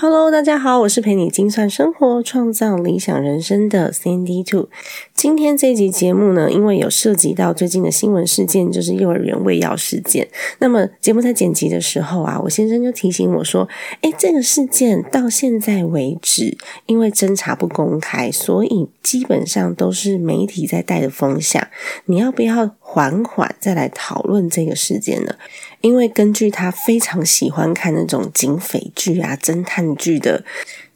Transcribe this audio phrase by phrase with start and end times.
[0.00, 4.68] Hello，大家好，我是陪你精算生活、创造理想人生的 Sandy Two。
[5.12, 10.28] 今天这集节目呢，因为有涉及到最近的新闻事件，就是幼儿园喂药事件。
[10.60, 13.68] 那么节目在剪辑的时候啊，我先生就提醒我说
[14.02, 21.66] ：“诶，这个事件到现在为止，因为侦查不公开，所以基本上都是媒体在带的风向。
[22.04, 25.34] 你要不要缓缓再来讨论这个事件呢？”
[25.82, 30.42] 因为根据他非常喜欢看那种警匪剧啊、侦探剧的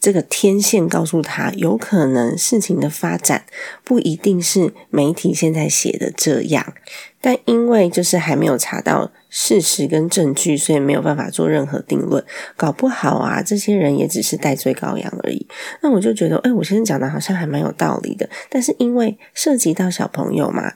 [0.00, 3.44] 这个天线，告诉他有可能事情的发展
[3.84, 6.74] 不一定是媒体现在写的这样，
[7.20, 12.24] 但因为就是还没有查到事实跟证据，所以没有办法做任何定论。
[12.56, 15.46] 搞不好啊，这些人也只是戴罪羔羊而已。
[15.82, 18.28] 那我就觉得，哎，我先生讲的好像还蛮有道理的。
[18.48, 20.72] 但是因为涉及到小朋友嘛。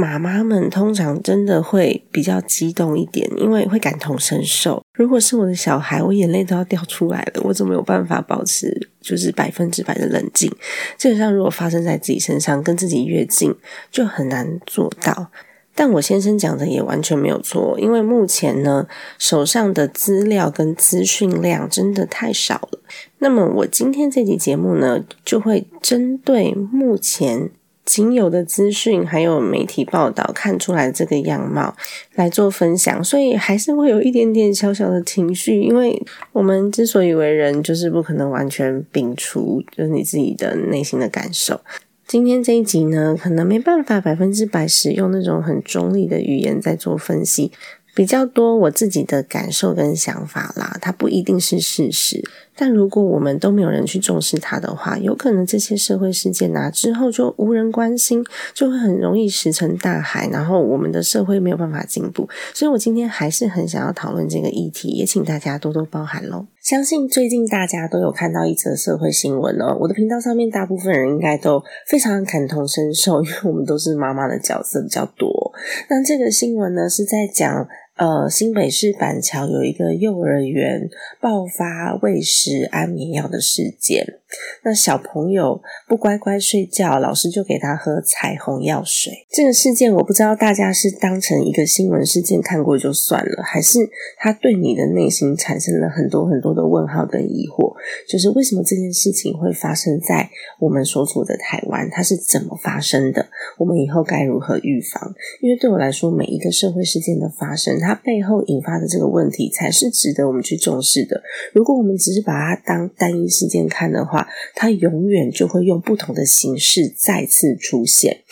[0.00, 4.82] 妈妈们通常真的会比较激动一点，因为会感同身受。
[4.94, 10.50] 如果是我的小孩，我眼泪都要掉出来了，我怎么有办法保持就是百分之百的冷静？
[10.96, 13.54] 基本上，如果发生在自己身上，跟自己越近，
[13.90, 15.30] 就很难做到。
[15.74, 18.86] 但我先生讲的也完全没有错，因为目前呢，
[19.18, 22.80] 手上的资料跟资讯量真的太少了。
[23.18, 27.50] 那么，我今天这集节目呢，就会针对目前。
[27.90, 31.74] 仅有的资讯还有媒体报道看出来这个样貌
[32.14, 35.60] 来做分享，所以还是会有一点点小小的情绪。
[35.60, 41.60] 因为我们之所以为人，就是不可能完全摒除就是你自己的内心的感受。
[42.06, 47.50] 今天这一集呢，可能没办法百分之百使用那种很中立的语言在做分析，
[47.96, 52.22] 比较多我自己的感受跟想法啦，它不一定是事实。
[52.60, 58.22] 但如果我们都没有人去重视它的话，有可能这些社会事件啊之后就无人关心，
[58.52, 62.28] 就会很容易石沉大海，然后我们的社会没有办法进步。
[62.52, 66.44] 所以我今天还是很想要讨论这个议题，也请大家多多包涵喽。
[66.60, 75.50] 相信最近大家都有看到一则社会新闻哦，我的频道上面大部分人应该都非常感同身受，因为我们都是妈妈的角色比较多。
[75.88, 77.66] 那这个新闻呢是在讲。
[78.00, 80.88] 呃，新北市板桥有一个幼儿园
[81.20, 84.19] 爆发喂食安眠药的事件。
[84.64, 89.12] 那小朋友不乖乖睡觉，老师就给他喝彩虹药水。
[89.30, 93.78] 这个事件我不知道大家是当成一个新闻事件看过就算了，还是
[94.18, 97.74] 他对你的内心产生了很多很多的问号跟疑惑。
[98.08, 101.88] 就是为什么这件事情会发生在我们所处的台湾？
[101.90, 103.26] 它是怎么发生的？
[103.58, 105.14] 我们以后该如何预防？
[105.40, 111.22] 因为对我来说，每一个社会事件的发生，它背后引发的这个问题才是值得我们去重视的。
[111.52, 114.19] 如果我们只是把它当单一事件看的话，
[114.54, 118.22] 它永远就会用不同的形式再次出现。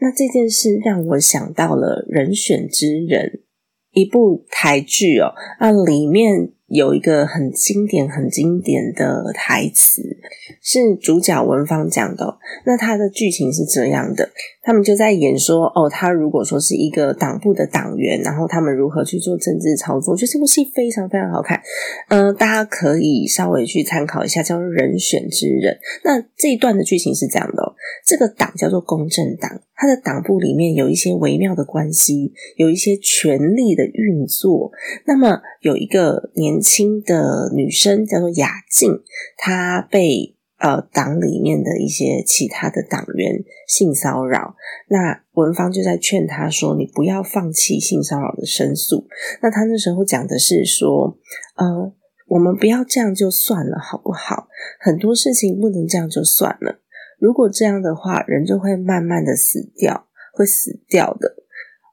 [0.00, 3.26] 那这件事让我想到了《人选之人》
[3.92, 10.02] 一部台剧哦，那，里面有一个很经典、很经典的台词，
[10.62, 12.38] 是主角文芳讲的。
[12.64, 14.30] 那他的剧情是这样的。
[14.62, 20.14] 他们就在演说哦，他如果说是一个党部的党员，然后他们如何去做政治操作？
[20.14, 21.58] 就这部戏非常非常好看，
[22.08, 25.74] 嗯，大家可以稍微去参考一下，叫《人选之人》。
[26.04, 27.74] 那这一段的剧情是这样的：
[28.04, 34.72] 这个党叫做公正党，他的党部里面有一些微妙的关系，有一些权力的运作。
[35.06, 39.00] 那么有一个年轻的女生叫做雅静，
[39.38, 40.34] 她被。
[40.60, 44.56] 呃，党里面的一些其他的党员性骚扰，
[44.88, 49.06] 那文芳就在劝他说：“你不要放弃性骚扰的申诉。”
[49.40, 51.16] 那他那时候讲的是说
[51.54, 51.92] ：“呃，
[52.26, 54.48] 我们不要这样就算了，好不好？
[54.80, 56.80] 很多事情不能这样就算了。
[57.18, 61.34] 如果这样的话，人就会慢慢的死掉，会死掉的。”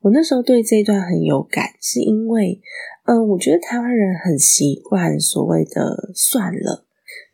[0.04, 2.62] 我那时候对这一段很有感，是因为，
[3.06, 6.86] 嗯，我觉得台湾人很习惯所谓的“算了”，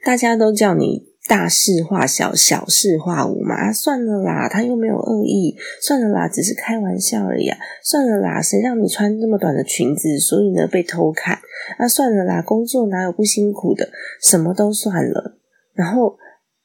[0.04, 1.12] 大家都叫你。
[1.30, 3.54] 大事化小，小事化无嘛？
[3.54, 7.48] 啊，算了啦，他又没有恶意，算了啦，只是开玩笑而已，
[7.84, 11.38] 算了啦，谁让你穿那么短的裙子，所以呢被偷看？
[11.78, 13.92] 啊，算了啦，工作哪有不辛苦的？
[14.20, 15.38] 什么都算了。
[15.74, 16.18] 然后，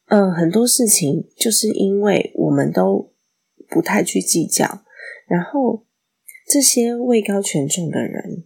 [0.09, 3.13] 嗯，很多事情就是因为我们都
[3.69, 4.85] 不太去计较，
[5.27, 5.85] 然后
[6.49, 8.45] 这些位高权重的人，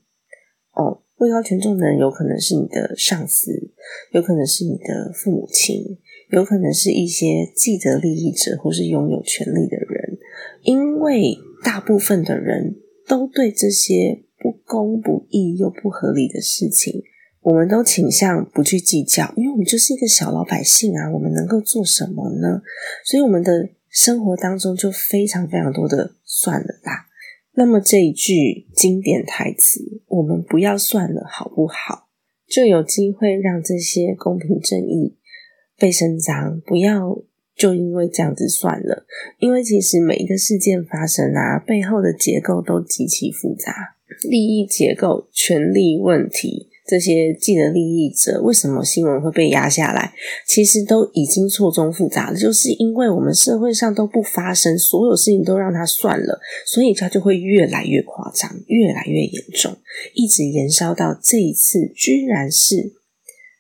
[0.73, 3.73] 哦，位高权重的人有可能是你的上司，
[4.12, 5.99] 有可能是你的父母亲，
[6.31, 10.19] 有可能是一些既得利益者或是拥有权利的人，
[10.63, 17.03] 因为大部分的人都对这些不公不义又不合理的事情。
[17.43, 22.61] 我们都倾向不去计较，因为我们就是一个小老百姓啊，我们能够做什么呢？
[23.05, 27.07] 所以我们的生活当中就非常非常多的算了啦。
[27.55, 32.09] 那么这一句经典台词“我们不要算了，好不好？”
[32.47, 35.17] 就有机会让这些公平正义
[35.79, 36.61] 被伸张。
[36.67, 37.19] 不要
[37.57, 39.07] 就因为这样子算了，
[39.39, 43.97] 因为其实每一个事件发生啊，背后的结构都极其复杂，
[44.29, 46.69] 利益结构、权力问题。
[46.91, 50.13] 这些既得利益者为什么新闻会被压下来？
[50.45, 59.77] 其实都已经错综复杂了，就是因为我们社会上都不发生，所有事情都让他算了，所以他就会越来越夸张，越来越严重，
[60.15, 62.95] 一直延烧到这一次，居然是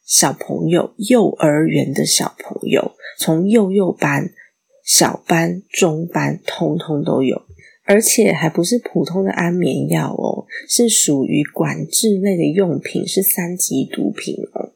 [0.04, 4.32] 小朋友幼儿园的小朋友，从幼幼班、
[4.84, 7.42] 小班、中班，通通都有。
[7.90, 14.70] 而且还不是普通的安眠药哦，是属于管制类的用品，是三级毒品哦。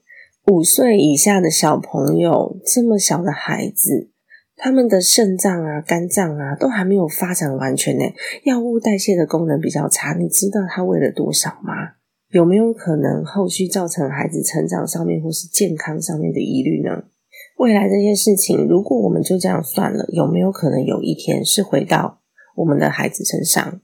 [0.53, 4.11] 五岁以下的小朋友，这么小的孩子，
[4.57, 8.03] 他们的肾脏啊、肝脏啊，都还没有发展完全呢，
[8.47, 10.15] 药物代谢的功能比较差。
[10.15, 11.93] 你知道他喂了多少吗？
[12.33, 17.05] 有没有可能后续造成孩子成长上面或是健康上面的疑虑呢？
[17.59, 22.23] 未来这些事情，如果我们就这样算了，有没有可能有一天是回到？
[22.55, 23.81] 我们的孩子身上，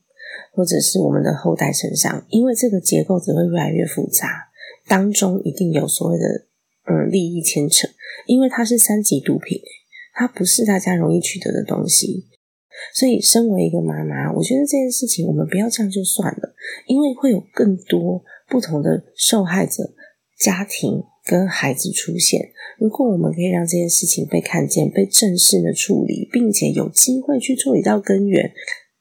[0.52, 4.48] 或者是我们的后代身上，因为这个结构只会越来越复杂，
[4.86, 6.46] 当中一定有所谓的
[6.84, 7.88] 嗯利益牵扯，
[8.26, 9.60] 因为它是三级毒品，
[10.14, 12.28] 它不是大家容易取得的东西，
[12.94, 16.54] 所以身为一个妈妈，我觉得这件事情我们不要这样就算了，
[16.86, 19.92] 因为会有更多不同的受害者
[20.38, 22.50] 家庭跟孩子出现。
[22.80, 28.50] 如果我们可以让这件事情被看见、被正式的处理，并且有机会去处理到根源，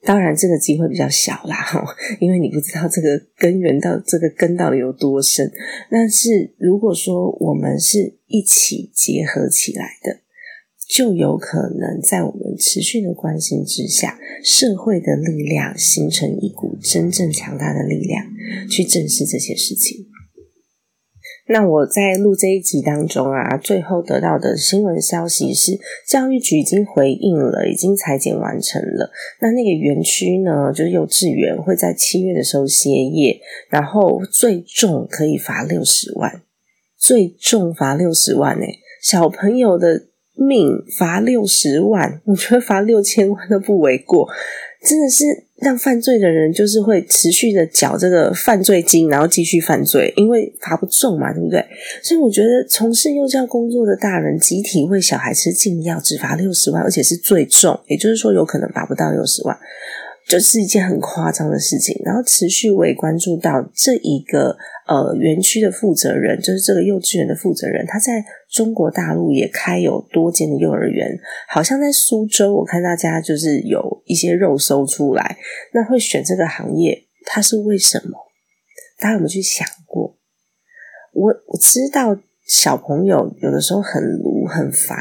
[0.03, 1.57] 当然这个机会比较小啦，
[2.19, 5.51] 因为你不知道这个根源到这个根到底有多深。
[5.89, 10.19] 但是如果说我们是一起结合起来的，
[10.87, 18.25] 就有可能在我们持续的关心之下，社会的力量形成一股真正强大的力量，
[18.69, 20.08] 去正视这些事情。
[21.51, 29.09] 那我在录这一集当中啊，最后得到的新闻消息是，教育局已经回应了，已经裁剪完成了。
[29.41, 36.43] 那那个园区呢，就是幼稚园会在七月的时候歇业，然后最重可以罚六十万，
[36.95, 40.03] 最重罚六十万诶小朋友的
[40.35, 44.29] 命罚六十万，我觉得罚六千万都不为过，
[44.83, 45.48] 真的是。
[45.61, 51.63] 让犯罪的人就是会持续的缴这个犯罪金，然后继续犯罪，因为罚不重嘛，对不对？
[52.01, 59.57] 所以我觉得从事幼教工作的大人集体为小孩吃禁药，只罚六十万，而且是最重，也就是说有可能罚不到六十万。
[60.29, 64.55] 就是一件很夸张的事情，然后持续我也关注到这一个
[64.87, 75.35] 呃园区的负责人，就是这个幼稚园的负责人，他在中国大陆也开有多间的幼儿园，好像在苏州，我看大家就是有一些肉搜出来，
[75.73, 78.11] 那会选这个行业，他是为什么？
[78.99, 80.15] 大家有没有去想过？
[81.13, 82.17] 我我知道。
[82.51, 84.01] 小朋友有的时候很
[84.49, 84.97] 很烦，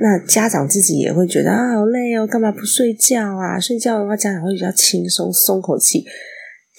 [0.00, 3.36] 那家长自己也会觉得啊好累哦，干嘛不睡觉？
[3.36, 3.58] 啊？
[3.60, 3.98] 睡觉？
[3.98, 6.04] 的话，家长会比较轻松松口气。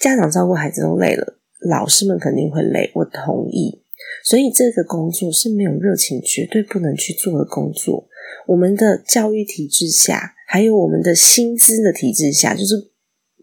[0.00, 3.82] 家长照顾孩子都累了，老师们肯定会累，我同意。
[4.24, 8.08] 所以这个工作是没有热情绝对不能去做的工作。
[8.48, 12.74] 我们的教育体制下，还有我们的薪资的体制下，就是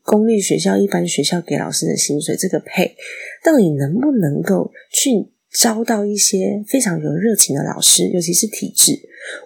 [0.04, 2.96] 公立学校、一般学校给老师的薪水，这个配
[3.44, 5.33] 到底能不能够去？
[5.60, 8.94] 招到一些非常有热情的老师，尤其是体制。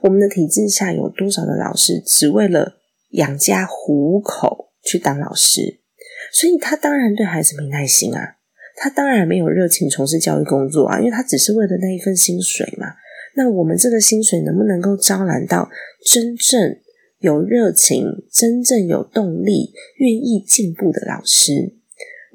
[0.01, 2.77] 我们的体制下有多少的老师只为了
[3.11, 5.79] 养家糊口去当老师？
[6.31, 8.37] 所以他当然对孩子没耐心啊，
[8.75, 12.87] 他当然没有热情从事教育工作啊，因为他只是为了那一份薪水嘛。
[13.35, 15.69] 那我们这个薪水能不能够招揽到
[16.05, 16.77] 真正
[17.19, 21.75] 有热情、真正有动力、愿意进步的老师？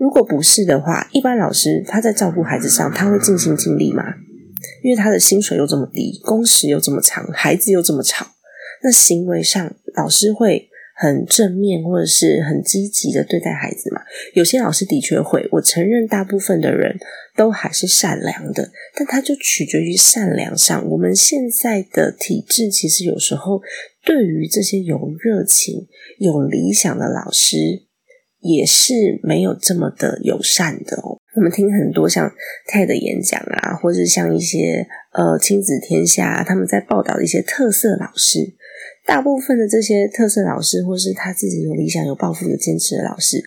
[0.03, 4.03] 如果不是的话，一般老师他在照顾孩子上，他会尽心尽力吗？
[4.83, 8.27] 因为他的薪水又这么低，工时又这么长，孩子又这么吵，
[8.83, 14.01] 那行为上老师会很正面或者是很积极的对待孩子吗？
[14.35, 16.99] 有些老师的确会，我承认大部分的人
[17.37, 20.85] 都还是善良的，但他就取决于善良上。
[20.91, 23.63] 我们现在的体制其实有时候
[24.05, 25.87] 对于这些有热情、
[26.19, 27.85] 有理想的老师。
[28.43, 31.17] 也是没有这么的友善的哦。
[31.35, 32.31] 我们听很多像
[32.71, 38.55] TED 的演讲啊，或是像一些呃亲子天下他们在报道的一些特色老师，
[39.07, 43.43] 大部分的这些特色老师，或是他自己有理想、有抱负、有坚持的老师，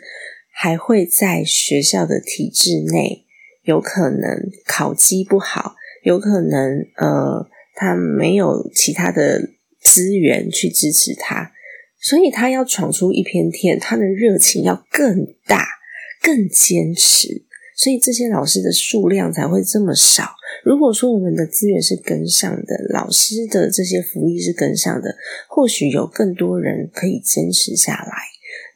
[0.52, 3.26] 还会在学校的体制内，
[3.64, 9.50] 有可能考绩不好，有可能呃他没有其他的
[9.80, 11.52] 资源去支持他，
[12.08, 15.66] 所以他要闯出一片天，他的热情要更大、
[16.22, 17.46] 更坚持。
[17.76, 20.30] 所以这些老师的数量才会这么少。
[20.64, 25.16] 如果说我们的资源是跟上的，老师的这些福利是跟上的，
[25.50, 28.14] 或许有更多人可以坚持下来。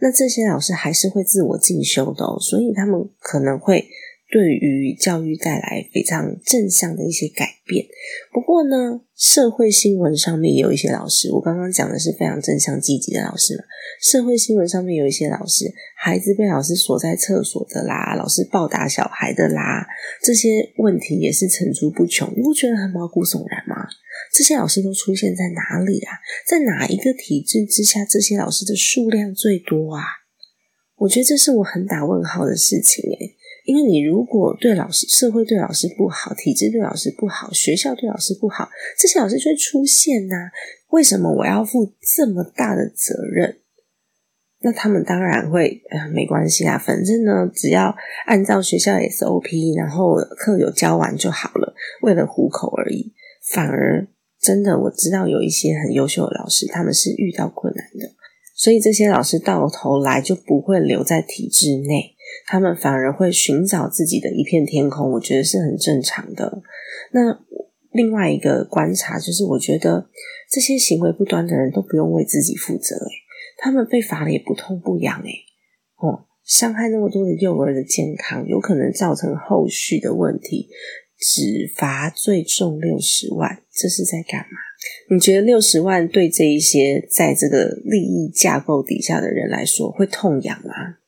[0.02, 3.86] 那这些老师还是会自我进修的，哦所以他们可能会。
[4.32, 7.86] 对于教育带来非常正向的一些改变。
[8.32, 13.64] 不过呢，社会新闻上面也有一些老师，我刚刚讲的是非常正向积极的老师嘛。
[14.02, 15.66] 社会新闻上面有一些老师，
[15.98, 19.88] 孩子被老师锁在厕所的啦，老师暴打小孩的啦，
[20.22, 22.32] 这些问题也是层出不穷。
[22.38, 23.88] 你不觉得很毛骨悚然吗？
[24.32, 26.14] 这些老师都出现在哪里啊？
[26.46, 30.04] 在哪一个体制之下，这些老师的数量最多啊？
[30.98, 33.36] 我觉得这是我很打问号的事情诶
[33.70, 40.50] 因为你如果对老师、社会对老师不好，体制对老师不好，学校对老师不好，这些老师就会出现呐。
[40.90, 43.60] 为什么我要负这么大的责任？
[44.62, 47.96] 那他们当然会，呃，没关系啊，反正呢，只要
[48.26, 53.14] 按照学校 SOP，然后课有教完就好了，为了糊口而已。
[53.54, 54.08] 反而
[54.42, 58.10] 真的，我知道有一些很优秀的老师，他们是遇到困难的，
[58.56, 62.16] 所以这些老师到头来就不会留在体制内。
[62.48, 66.62] 他们反而会寻找自己的一片天空，我觉得是很正常的。
[67.12, 67.40] 那
[67.92, 70.10] 另外一个观察就是，我觉得
[70.52, 73.12] 这些行为不端的人都不用为自己负责，诶
[73.58, 75.32] 他们被罚了也不痛不痒，诶
[75.98, 80.70] 哦，伤害那么多的幼儿的健康，有可能造成后续的问题，
[81.18, 84.58] 只罚最重六十万，这是在干嘛？
[85.10, 90.99] 你觉得六十万对这一些在这个利益架构底下的人来说会痛痒吗？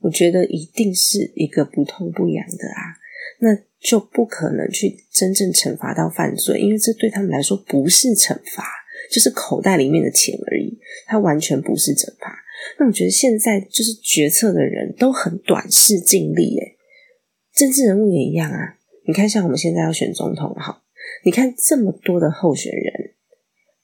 [0.00, 2.96] 我觉得一定是一个不痛不痒的啊，
[3.40, 8.64] 那就不可能去真正惩罚到犯罪，因为这对他们来说不是惩罚，
[9.10, 12.38] 就是口袋里面的钱而已，它完全不是惩罚。
[12.78, 16.76] 那我觉得现在就是决策的人都很短视尽力，诶
[17.54, 18.76] 政治人物也一样啊。
[19.06, 20.82] 你看，像我们现在要选总统，哈，
[21.24, 23.14] 你看这么多的候选人，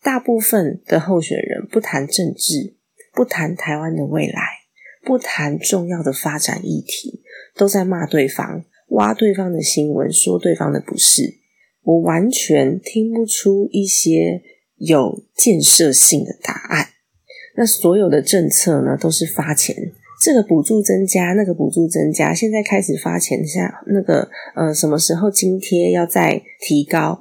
[0.03, 2.77] 大部分的候选人不谈政治，
[3.13, 4.66] 不谈台湾的未来。
[5.07, 7.23] 不谈重要的发展议题，
[7.55, 11.37] 都在骂对方、挖对方的新闻、说对方的不是。
[11.85, 14.43] 我完全听不出一些
[14.79, 16.89] 有建设性的答案。
[17.57, 19.77] 那所有的政策呢，都是发钱，
[20.21, 27.21] 这个补助增加，那个补助增加，现在开始发钱，下那个呃，什么时候津贴要再提高？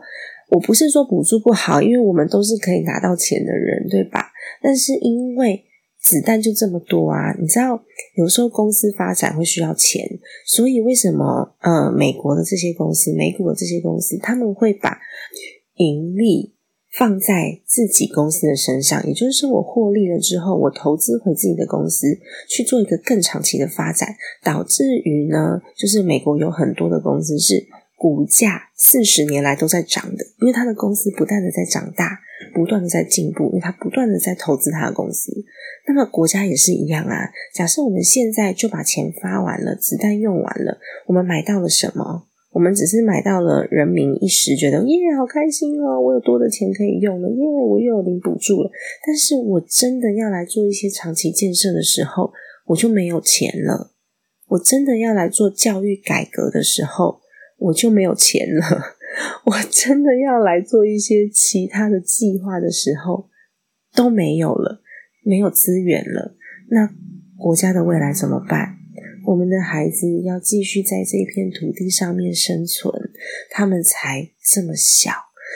[0.49, 4.31] 我不是说补助不好，因为我们都是可以拿到钱的人，对吧？
[4.63, 5.63] 但是因为。
[6.05, 7.35] 子弹就这么多啊！
[7.41, 7.81] 你知道，
[8.13, 10.07] 有时候公司发展会需要钱，
[10.45, 14.99] 所以为什么呃，美国的这些公司、美股的这些公司，他们会把
[15.77, 16.53] 盈利
[16.93, 19.03] 放在自己公司的身上？
[19.07, 27.65] 也就是说，我获利了之后，我投资回自己的公司去做一个更长期的发展，导致于呢，就是美国有很多的公司是
[27.97, 32.19] 股价四十年来都在涨的，因为他的公司不断的在长大。
[32.55, 35.33] 不断的在进步，因为他不断的在投资他的公司。
[35.85, 37.29] 那么国家也是一样啊。
[37.53, 42.27] 假设我们现在就把钱发完了，子弹用完了，我们买到了什么？
[42.51, 48.71] 我们只是买到了人民一时觉得耶，好开心哦，我有多的钱可以用了，耶，我又有领补助了。
[49.05, 52.31] 但是我真的要来做一些长期建设的时候，
[52.67, 53.91] 我就没有钱了。
[54.47, 57.19] 我真的要来做教育改革的时候，
[57.57, 58.94] 我就没有钱了。
[59.45, 63.29] 我真的要来做一些其他的计划的时候，
[63.93, 64.81] 都没有了，
[65.23, 66.35] 没有资源了。
[66.69, 66.89] 那
[67.37, 68.77] 国家的未来怎么办？
[69.25, 72.93] 我们的孩子要继续在这片土地上面生存，
[73.49, 75.11] 他们才这么小，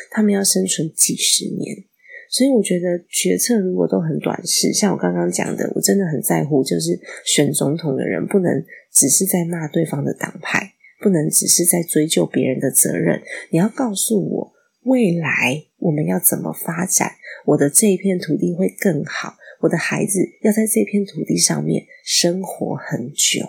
[0.09, 1.85] 他们要生存几十年。
[2.31, 8.63] 所以我觉得决策如果都很短视，像我刚刚讲的，我真的很在乎，就是选总统的人不能
[8.93, 10.73] 只是在骂对方的党派。
[10.99, 14.53] 不能只是在追究别人的责任，你要告诉我
[14.83, 17.13] 未来我们要怎么发展，
[17.45, 23.45] 我的这一片土地会更好，我的孩子要在这片土地上面生活很久，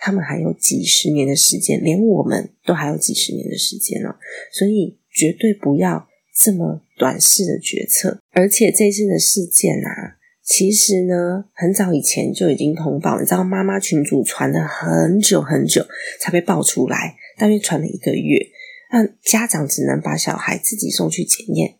[0.00, 4.16] 他们还有几十年的时间，连我们都还有几十年的时间呢，
[4.52, 10.17] 所以绝对不要这么短视的决策，而且这次的事件啊。
[10.48, 15.86] 其实呢，很早以前就已经通报，你知道，妈妈群主传了很久很久
[16.18, 18.46] 才被爆出来，大约传了一个月，
[18.90, 21.74] 那家长只能把小孩自己送去检验。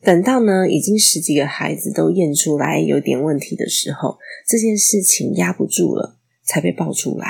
[0.00, 4.16] 等到呢，已经十几个孩子都验出来有点问题的时候，
[4.48, 7.28] 这件事情压不住了，才被爆出来。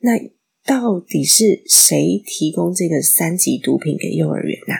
[0.00, 0.18] 那
[0.66, 4.74] 到底是谁提供这个三级毒品给幼儿园呐？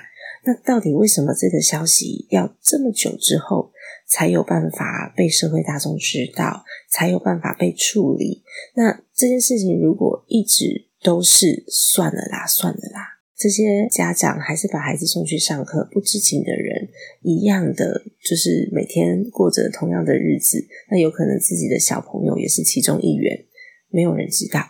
[0.44, 3.72] 那到底为什么这个消息要这么久之后？
[4.06, 8.44] 才有办法被社会大众知道，才有办法被处理。
[8.76, 13.00] 那这件事情如果一直都是算了啦，算了啦，
[13.34, 16.90] 这些家长还是把孩子送去上课，不知情的人
[17.22, 20.62] 一样的，就是每天过着同样的日子。
[20.90, 23.46] 那有可能自己的小朋友也是其中一员，
[23.88, 24.60] 没有人知道。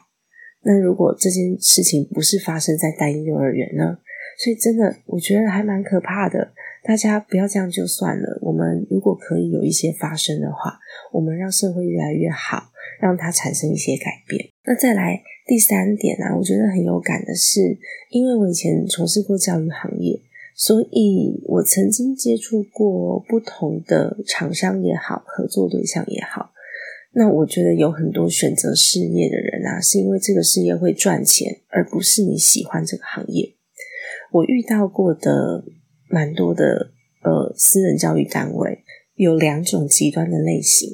[0.62, 3.98] 那如果这件事情不是发生在单一幼儿园呢？
[4.38, 6.52] 所以真的，我觉得还蛮可怕的。
[6.82, 8.38] 大家不要这样就算了。
[8.42, 10.78] 我们如果可以有一些发生的话，
[11.12, 14.50] 我们让社会越来越好，让它产生一些改变。
[14.66, 17.78] 那再来第三点啊，我觉得很有感的是，
[18.10, 20.20] 因为我以前从事过教育行业，
[20.54, 26.50] 所以我曾经接触过不同的厂商也好，合作对象也好。
[27.12, 33.53] 那我觉得有很多选择事业的人啊，是因为这个事业会赚钱，而不是你喜欢这个行业。
[34.34, 35.64] 我遇到过的。
[36.06, 38.84] 蛮多的呃，私人教育单位
[39.16, 40.88] 有两种极端的类型，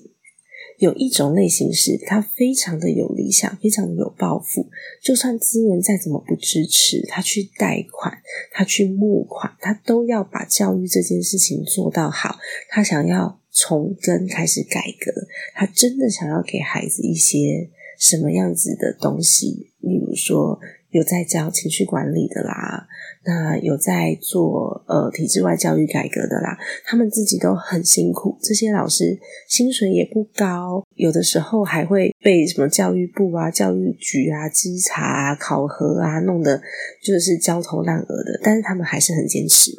[0.79, 4.71] 有一种类型是他非常的有理想，非常的有抱负，
[5.03, 12.39] 就算资源再怎么不支持，他去贷款，他去募款，他都要把教育这件事情做到好。
[12.71, 15.13] 他想要从根开始改革，
[15.55, 17.69] 他真的想要给孩子一些
[17.99, 20.59] 什么样子的东西，例如说
[20.91, 22.87] 有在教情绪管理的啦。
[23.23, 36.63] 那有在做呃体制外教育改革的啦，他们自己都很辛苦，这些老师薪水也不高，有的时候还会被什么教育部啊、教育局啊稽查啊、考核啊，弄得
[37.05, 38.41] 就是焦头烂额的。
[38.43, 39.71] 但是他们还是很坚持，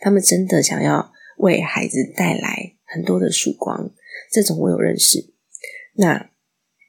[0.00, 3.90] 他们真的想要为孩子带来很多的曙光。
[4.32, 5.34] 这种我有认识。
[5.96, 6.30] 那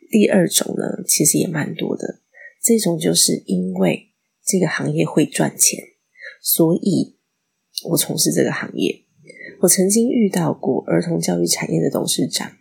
[0.09, 2.21] 第二种呢，其实也蛮多的，
[2.65, 4.11] 这种就是因为。
[4.47, 5.83] 这个行业会赚钱，
[6.39, 7.17] 所以
[7.89, 9.03] 我从事这个行业。
[9.61, 12.51] 我曾经遇到过儿童教育产业的董事长，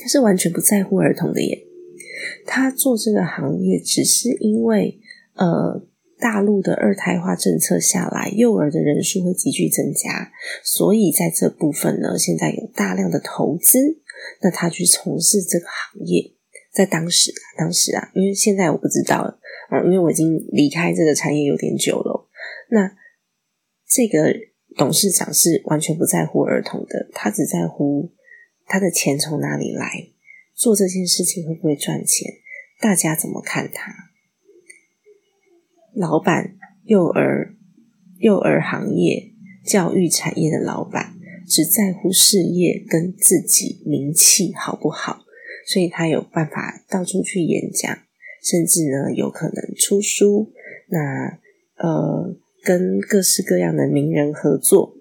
[0.00, 1.66] 他是完全不在乎儿童的耶。
[2.46, 5.00] 他做这个行业只是因为，
[5.34, 5.84] 呃，
[6.20, 10.30] 大陆的二胎化政策下来，幼儿的人数会急剧增加，
[10.62, 14.02] 所以在这部分呢，现在有大量的投资，
[14.40, 16.34] 那他去从事这个行业。
[16.72, 19.38] 在当时，当时啊，因为现在我不知道了。
[19.70, 22.28] 嗯，因为我已经离开这个产业有点久了。
[22.70, 22.96] 那
[23.88, 24.34] 这个
[24.76, 28.12] 董事长是完全不在乎儿童的，他只在乎
[28.66, 30.08] 他的钱从哪里来，
[30.54, 32.34] 做这件事情会不会赚钱，
[32.80, 33.92] 大家怎么看他？
[35.94, 37.54] 老板，幼儿
[38.18, 39.32] 幼儿行业、
[39.64, 41.14] 教育产业的老板，
[41.48, 45.24] 只在乎事业跟自己名气好不好，
[45.70, 47.96] 所以他有办法到处去演讲。
[48.42, 50.50] 甚至呢，有可能出书，
[50.88, 51.38] 那
[51.76, 54.96] 呃，跟各式各样的名人合作。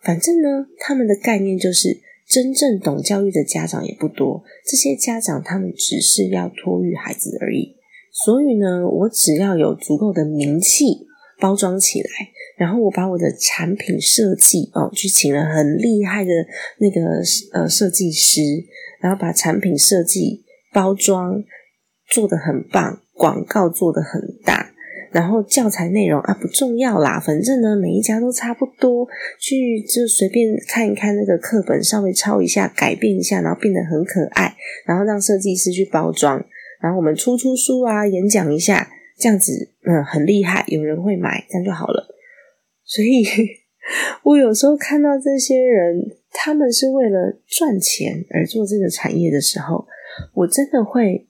[0.00, 1.98] 反正呢，他们的概念就是，
[2.28, 4.44] 真正懂教育的家长也不多。
[4.64, 7.74] 这些家长他们只是要托育孩子而已。
[8.12, 12.08] 所以呢，我只要有足够的名气包装起来，
[12.58, 16.30] 然后我把我的产品设计哦，去请了很厉害的
[16.78, 17.22] 那个
[17.52, 18.40] 呃设计师，
[19.00, 21.42] 然后把产品设计包装。
[22.08, 24.70] 做的很棒，广告做的很大，
[25.10, 29.08] 然后教材内容啊不重要啦，反正呢每一家都差不多，
[29.40, 34.54] 去就随便看一看那个课本，稍微抄一下，改变一下，然后变得很可爱，
[34.86, 36.40] 然后让设计师去包装，
[36.80, 42.14] 然后我们出出书啊，演讲一下，这样子嗯很厉害，有人会买，这样就好了。
[42.84, 43.24] 所以
[44.24, 49.86] 我有时候看到这些人，他们是为了赚钱而做这个产业的时候，
[50.34, 51.28] 我真的会。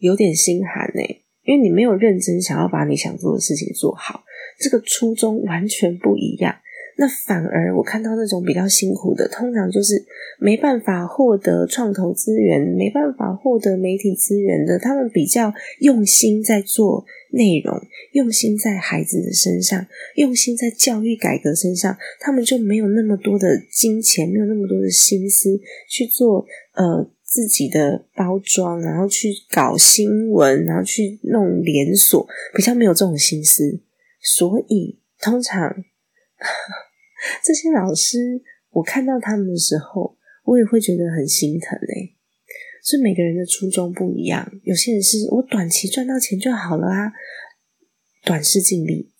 [0.00, 1.02] 有点心寒呢，
[1.42, 4.22] 因为你没有认真想要把你想做的事情做好，
[4.60, 6.54] 这个初衷完全不一样。
[7.00, 10.04] 那反而我看到那种比较辛苦的，通常就是
[10.40, 17.80] 没办法获得创投资源、没办法获得媒体资源的，他们比较用心在做内容，
[18.12, 27.10] 用心在孩子的身上，用心在教育改革身上，他们就没有那么多的金钱，没有那么多的心思去做呃。
[27.30, 33.82] 自己的包装，然后去搞新闻，然后去弄连锁，比较没有这种心思。
[34.22, 35.84] 所以，通常
[37.44, 42.14] 这些老师，我看到他们的时候，我也会觉得很心疼诶。
[42.82, 47.12] 所以每个人的初衷不一样，有些人是我短期赚到钱就好了啊，
[48.24, 49.10] 短视尽力；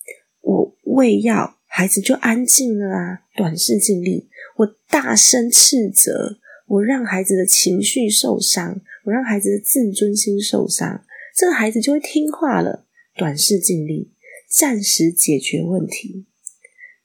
[0.40, 11.04] 我喂药，孩子就安静了啊，短视尽力；我大声斥责，我让孩子的情绪受伤，我让孩子的自尊心受伤，
[11.36, 14.12] 这个孩子就会听话了，短视尽力，
[14.48, 16.26] 暂时解决问题。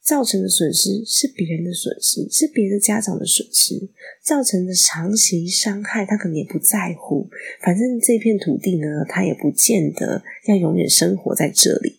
[0.04, 3.88] 造成的损失是别人的损失，是别的家长的损失，
[4.22, 7.30] 造成的长期伤害，他可能也不在乎。
[7.62, 11.96] 反正这片土地呢，他也不见得要永远生活在这里。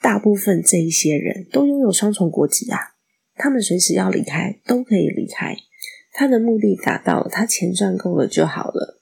[0.00, 2.78] 大部分这一些人都拥有双重国籍啊，
[3.34, 5.56] 他们随时要离开都可以离开。
[6.12, 9.00] 他的目的达到了，他钱赚够了就好了。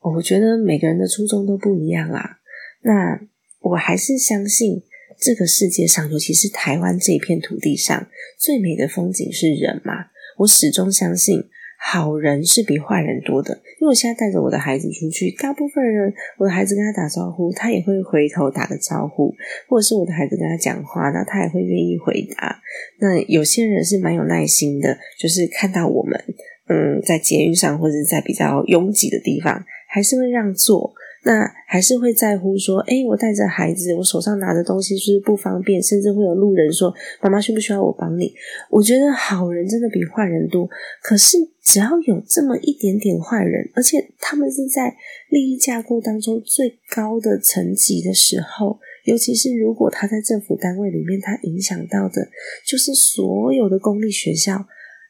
[0.00, 2.40] 我觉得每个人的初衷都不一样啊。
[2.82, 3.22] 那
[3.60, 4.82] 我还是相信。
[5.24, 8.06] 这个世界上，尤其是台湾这片土地上，
[8.38, 9.94] 最美的风景是人嘛？
[10.36, 11.42] 我始终相信，
[11.80, 13.54] 好人是比坏人多的。
[13.80, 19.32] 因为我现在带着我的孩子出去，大部分人，我的孩子跟他打招呼，他也会回头打个招呼；
[19.66, 22.60] 或者是我的孩子跟他讲话，那他也会愿意回答。
[23.00, 26.22] 那有些人是蛮有耐心的，就是看到我们，
[26.68, 30.92] 嗯，在捷运上或者在比较拥挤的地方，还是会让座。
[31.26, 35.82] 那还是会在乎说，哎，我带着孩子，我手上拿的东西是不是不方便？
[35.82, 38.34] 甚至会有路人说：“妈妈需不需要我帮你？”
[38.68, 40.68] 我觉得好人真的比坏人多。
[41.02, 44.94] 可是只要有这么一点点坏人，而且他们是在
[45.30, 52.28] 利益架构当中最高的层级的时候，尤其是如果他在政府单位里面，他影响到的
[52.66, 54.66] 就是所有的公立学校。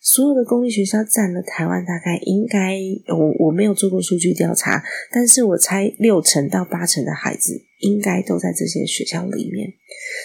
[0.07, 9.73] 所有的公立学校占了台湾大概应该我我没有做过数据调查，但是我猜六成到八成的孩子应该都在这些学校里面。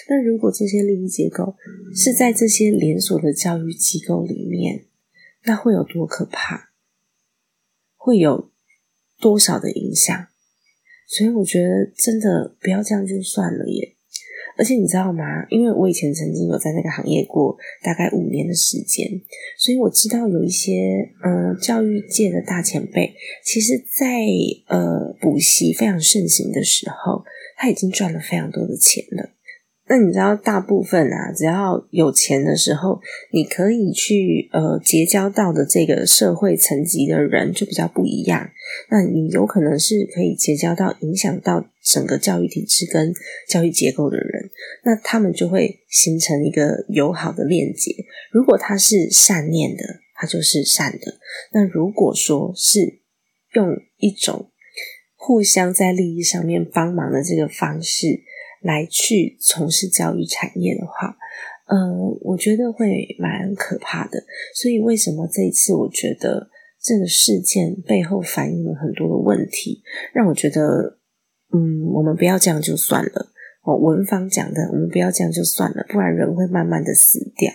[0.06, 1.56] 那如果这些利益结构
[1.94, 4.84] 是在这些连锁的教育机构里面，
[5.44, 6.68] 那会有多可怕？
[7.96, 8.50] 会有
[9.18, 10.26] 多少的影响？
[11.08, 13.96] 所以我觉得真的不要这样就算了耶。
[14.60, 15.24] 而且你知道吗？
[15.48, 19.08] 因为我以前曾经有在那个行业过大概五年的时间，
[19.56, 24.06] 所以我知道有一些嗯教育界的大前辈，其实，在
[24.66, 27.24] 呃补习非常盛行的时候，
[27.56, 29.30] 他已经赚了非常多的钱了。
[29.88, 33.00] 那你知道，大部分啊，只要有钱的时候，
[33.32, 38.50] 你可以去呃结交到的这个社会层级的人就比较不一样。
[38.88, 43.12] 那你有可能是可以结交到影响到整个教育体制跟
[43.48, 44.49] 教育结构的人，
[44.84, 47.94] 那他们就会形成一个友好的链接。
[48.30, 49.82] 如果他是善念的，
[50.14, 51.18] 他就是善的；
[51.52, 53.00] 那如果说是
[53.54, 54.50] 用一种
[55.16, 58.22] 互相在利益上面帮忙的这个方式。
[58.62, 61.16] 来去从事教育产业的话，
[61.72, 64.22] 嗯，我觉得会蛮可怕的。
[64.54, 70.98] 所以为什么这一次我觉得这个事件背后反映了很多的问题，让我觉得，
[71.54, 73.32] 嗯，我们不要这样就算了。
[73.62, 77.52] 哦，文芳讲的，我们不要这样就算了，不然人会慢慢的死掉。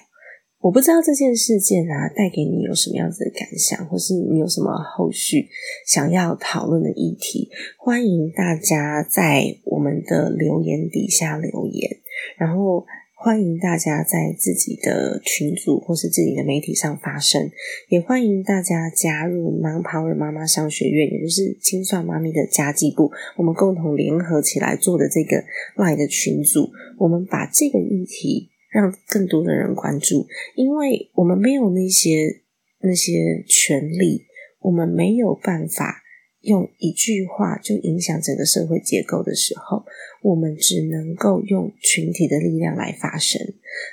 [0.59, 5.47] 我不知道这件事件啊，带给你有什么样子的感想，或是你有什么后续
[5.85, 11.89] 想要讨论的议题，欢迎大家在我们的留言底下留言，
[12.37, 12.83] 然后
[13.25, 17.49] 欢迎大家在自己的群组或是自己的媒体上发声，
[17.89, 25.43] 也欢迎大家加入 Mom Power 妈妈商学院，也就是清算妈咪的家计部，我们共同联合起来做的这个
[25.75, 28.51] Line 的群组，我们把这个议题。
[28.69, 32.41] 让更多的人关注，因为我们没有那些
[32.81, 34.25] 那些权利，
[34.59, 36.03] 我们没有办法
[36.41, 39.85] 用一句话就影响整个社会结构的时候。
[40.25, 43.39] 我们只能够用群体的力量来发声。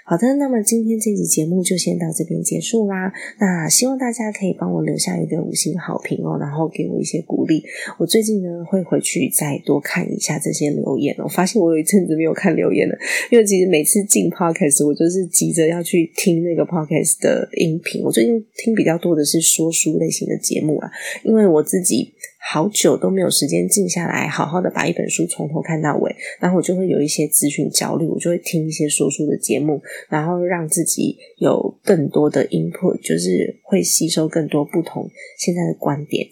[0.07, 3.13] 好的，那么今天这集节目就先到这边结束啦。
[3.39, 7.63] 那希望大家可以帮我留下一个五星好评哦，然后给我一些鼓励。
[7.99, 11.15] 我最近呢会回去再多看一下这些留言。
[11.19, 12.97] 我发现我有一阵子没有看留言了，
[13.31, 18.03] 因为其实每次进 podcast 我就是急着要去听那个 podcast 的音频。
[18.03, 20.91] 我最近听比较多的是说书类型的节目啊，
[21.25, 22.15] 因为我自己。
[22.45, 35.09] 好久都没有时间静下来，好好的把一本书从头看到尾，然后我就会有一些资讯焦虑，我就会听一些说书的节目，然后让自己有更多的 input，就是会吸收更多不同
[35.39, 36.27] 现在的观点。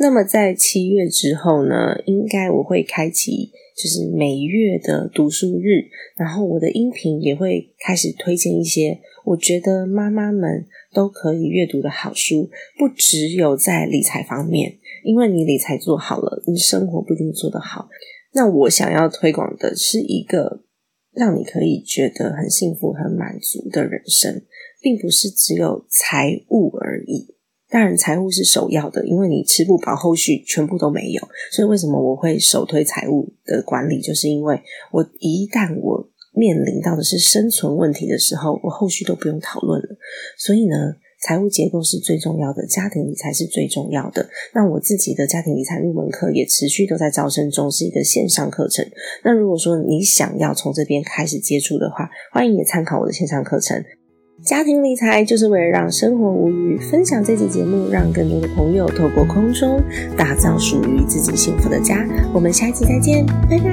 [0.00, 12.48] 那么在七月之后呢，应该我会开启就是每月的读书日，然后我的音频也会开始推荐一些我觉得妈妈们都可以阅读的好书，
[12.78, 14.78] 不只有在理财方面。
[15.04, 17.88] 因为你理财做好了，你生活不一定做得好。
[18.38, 20.62] 那我想要推广的是一个
[21.10, 24.42] 让你可以觉得很幸福、很满足的人生，
[24.80, 27.34] 并不是只有财务而已。
[27.68, 31.20] 当然财务是首要的，因为你吃不饱，后续全部都没有。
[31.50, 39.88] 所以为什么我会首推财务的管理，就是因为我一旦我面临到的是生存问题的时候，我后续都不用讨论了。
[40.38, 40.94] 所以呢。
[41.20, 44.28] 财务结构是最重要的，家庭理财是最重要的。
[44.54, 48.86] 那我自己的家庭理财入门课也持续都在招生中，是一个线上课程。
[49.24, 53.84] 那如果说你想要从这边开始接触的话，欢迎也参考我的线上课程。
[54.44, 59.82] 家庭理财就是为了让生活无虞，分享这期节目，让更多的朋友透过空中
[60.16, 62.06] 打造属于自己幸福的家。
[62.32, 63.72] 我们下一期再见，拜拜！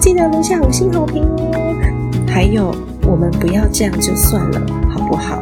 [0.00, 2.26] 记得留下五星好评哦。
[2.26, 2.74] 还有，
[3.08, 5.40] 我们不要这样就算了，好不好？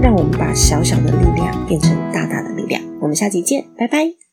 [0.00, 2.82] 让我们把小小的力量变成大大的力量。
[3.00, 4.27] 我们下期见，拜拜。